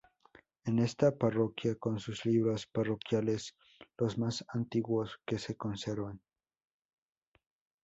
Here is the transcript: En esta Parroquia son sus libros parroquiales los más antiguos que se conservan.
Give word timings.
En 0.65 0.79
esta 0.79 1.15
Parroquia 1.15 1.77
son 1.79 1.99
sus 1.99 2.25
libros 2.25 2.65
parroquiales 2.65 3.55
los 3.99 4.17
más 4.17 4.43
antiguos 4.49 5.19
que 5.27 5.37
se 5.37 5.55
conservan. 5.55 6.19